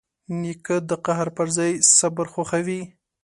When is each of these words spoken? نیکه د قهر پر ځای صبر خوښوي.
نیکه 0.41 0.75
د 0.89 0.91
قهر 1.05 1.27
پر 1.37 1.47
ځای 1.57 1.71
صبر 1.97 2.25
خوښوي. 2.33 2.81